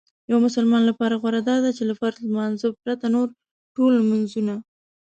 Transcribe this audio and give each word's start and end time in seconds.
یو 0.31 0.37
مسلمان 0.45 0.81
لپاره 0.89 1.15
غوره 1.21 1.41
داده 1.49 1.69
چې 1.77 1.83
له 1.89 1.93
فرض 1.99 2.17
لمانځه 2.29 2.67
پرته 2.83 3.05
نور 3.15 3.27
ټول 3.75 3.91
لمنځونه 4.01 4.55